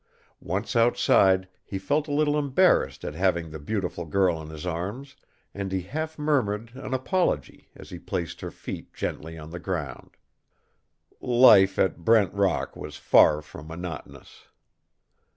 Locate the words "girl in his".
4.05-4.65